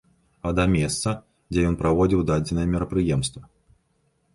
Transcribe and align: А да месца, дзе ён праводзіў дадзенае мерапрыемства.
А 0.49 0.53
да 0.59 0.65
месца, 0.75 1.13
дзе 1.53 1.67
ён 1.69 1.77
праводзіў 1.85 2.27
дадзенае 2.33 2.67
мерапрыемства. 2.73 3.41